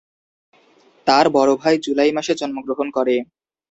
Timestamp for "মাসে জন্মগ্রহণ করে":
2.17-3.15